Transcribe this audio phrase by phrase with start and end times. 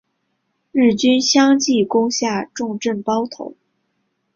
[0.71, 3.53] 日军相继攻下重镇包头。